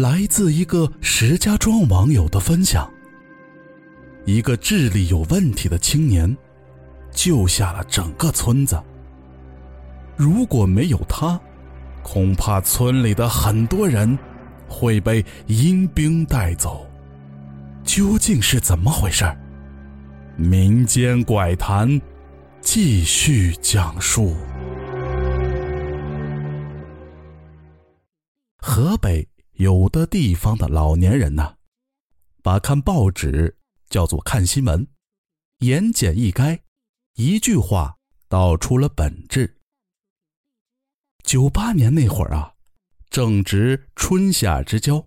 [0.00, 2.90] 来自一个石家庄网友的分享：
[4.24, 6.34] 一个智力有问题的青年，
[7.12, 8.82] 救下了整个村子。
[10.16, 11.38] 如果没有他，
[12.02, 14.18] 恐怕村里的很多人
[14.66, 16.90] 会被阴兵带走。
[17.84, 19.30] 究竟是怎么回事？
[20.34, 22.00] 民间怪谈
[22.62, 24.34] 继续讲述。
[28.56, 29.28] 河北。
[29.60, 31.56] 有的地方的老年人呢，
[32.42, 33.58] 把看报纸
[33.90, 34.88] 叫做看新闻，
[35.58, 36.60] 言简意赅，
[37.16, 39.58] 一句话道出了本质。
[41.24, 42.54] 九八年那会儿啊，
[43.10, 45.06] 正值春夏之交，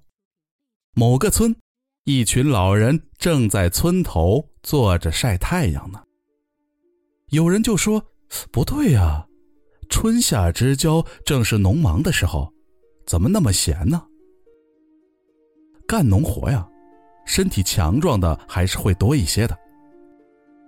[0.93, 1.55] 某个村，
[2.03, 6.03] 一群老人正在村头坐着晒太阳呢。
[7.29, 8.13] 有人就说
[8.53, 9.27] ：“不对呀，
[9.89, 12.53] 春夏之交正是农忙的时候，
[13.07, 14.09] 怎么那么闲呢？”
[15.93, 16.67] 干农活呀，
[17.23, 19.55] 身体强壮的还是会多一些的。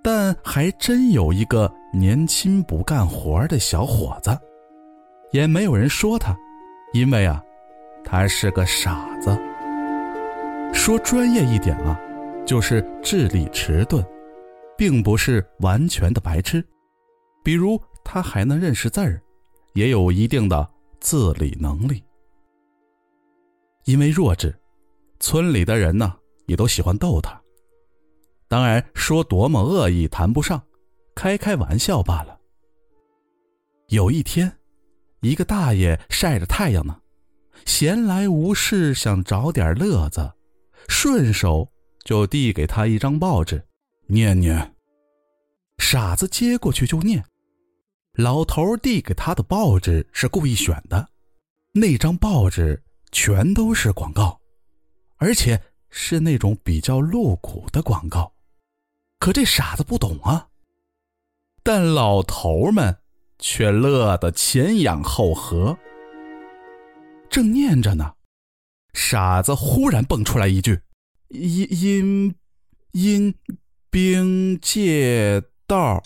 [0.03, 4.37] 但还真有一个年轻不干活的小伙子，
[5.31, 6.37] 也没有人说他，
[6.93, 7.43] 因为啊，
[8.03, 9.35] 他是个傻子。
[10.71, 11.99] 说专业一点啊，
[12.45, 14.05] 就是智力迟钝，
[14.77, 16.63] 并不是完全的白痴。
[17.43, 19.19] 比如他还能认识字儿，
[19.73, 22.03] 也有一定的自理能力。
[23.85, 24.55] 因为弱智。
[25.19, 26.15] 村里的人呢，
[26.47, 27.41] 也都喜欢逗他。
[28.47, 30.61] 当然，说多么恶意谈不上，
[31.15, 32.39] 开开玩笑罢了。
[33.87, 34.51] 有一天，
[35.21, 36.99] 一个大爷晒着太阳呢，
[37.65, 40.31] 闲来无事想找点乐子，
[40.87, 41.67] 顺手
[42.03, 43.63] 就递给他一张报纸，
[44.07, 44.75] 念念。
[45.77, 47.23] 傻子接过去就念。
[48.13, 51.09] 老头递给他的报纸是故意选的，
[51.73, 54.39] 那张报纸全都是广告。
[55.17, 58.33] 而且是那种比较露骨的广告，
[59.19, 60.49] 可这傻子不懂啊。
[61.63, 62.97] 但老头们
[63.39, 65.77] 却乐得前仰后合。
[67.29, 68.13] 正念着呢，
[68.93, 70.81] 傻子忽然蹦出来一句
[71.29, 72.35] ：“阴阴
[72.91, 73.35] 阴
[73.89, 76.03] 兵借道。”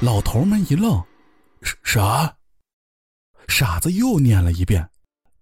[0.00, 1.02] 老头们一愣
[1.82, 2.36] ：“啥？”
[3.48, 4.90] 傻子又念了一遍：“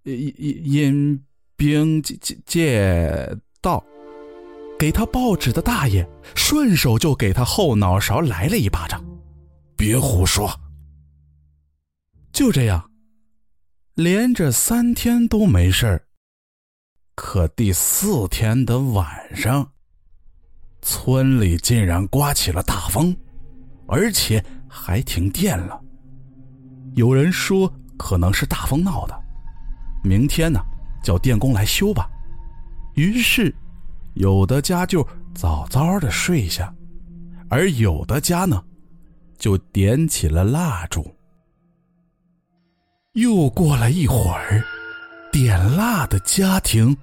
[0.05, 1.27] 阴阴阴。”
[1.63, 3.85] 兵借借借道，
[4.77, 9.01] 给他报纸的大爷顺手就给他后脑勺来了一巴掌。
[9.77, 10.53] 别胡说！
[12.33, 12.91] 就这样，
[13.95, 16.05] 连着三天都没事
[17.15, 19.07] 可第四天的晚
[19.37, 19.71] 上，
[20.81, 23.17] 村里竟然刮起了大风，
[23.87, 25.81] 而且还停电了。
[26.97, 29.17] 有人说可能是大风闹的。
[30.03, 30.61] 明天呢？
[31.03, 32.09] 叫电工来修吧。
[32.95, 33.55] 于是，
[34.15, 36.73] 有的家就早早的睡下，
[37.49, 38.63] 而有的家呢，
[39.39, 41.15] 就点起了蜡烛。
[43.15, 44.63] 又过了一会儿，
[45.31, 46.97] 点蜡的家庭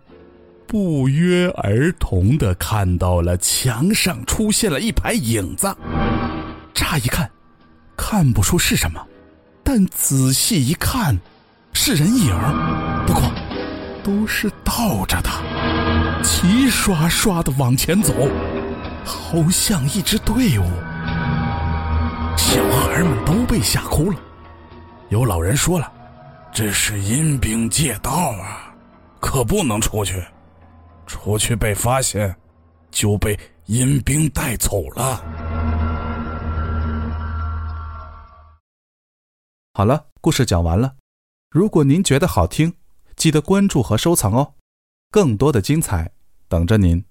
[0.67, 5.75] 不约而同的看到了墙上出现了一排影子。
[6.73, 7.29] 乍一看，
[7.97, 9.05] 看不出是什么，
[9.63, 11.15] 但仔细一看，
[11.73, 12.35] 是人影。
[13.05, 13.21] 不过。
[14.09, 15.29] 都是倒着的，
[16.23, 18.11] 齐刷刷的往前走，
[19.05, 20.63] 好像一支队伍。
[22.35, 24.17] 小孩们都被吓哭了。
[25.09, 25.91] 有老人说了
[26.51, 28.73] ：“这是阴兵借道啊，
[29.19, 30.25] 可不能出去，
[31.05, 32.35] 出去被发现，
[32.89, 35.23] 就被阴兵带走了。”
[39.75, 40.95] 好了，故事讲完了。
[41.51, 42.73] 如果您觉得好听，
[43.19, 44.53] 记得关注和收藏哦，
[45.11, 46.13] 更多的精彩
[46.47, 47.03] 等着您。